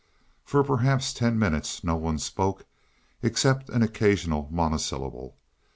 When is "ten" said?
1.13-1.37